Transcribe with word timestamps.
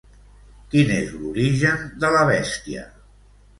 Quin 0.71 0.93
és 0.95 1.11
l'origen 1.19 1.85
de 2.05 2.13
la 2.17 2.25
bèstia? 2.33 2.91